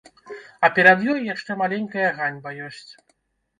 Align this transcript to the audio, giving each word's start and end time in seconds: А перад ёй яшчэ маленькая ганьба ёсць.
А 0.67 0.69
перад 0.77 1.03
ёй 1.13 1.19
яшчэ 1.33 1.59
маленькая 1.61 2.09
ганьба 2.19 2.57
ёсць. 2.71 2.91